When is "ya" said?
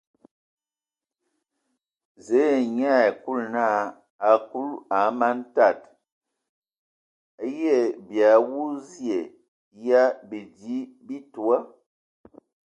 9.85-10.01